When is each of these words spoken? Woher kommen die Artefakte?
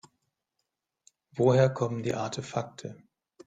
Woher 1.35 1.69
kommen 1.69 2.01
die 2.01 2.15
Artefakte? 2.15 3.03